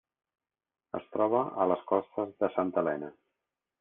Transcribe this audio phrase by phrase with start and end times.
[0.99, 3.13] Es troba a les costes de Santa Helena.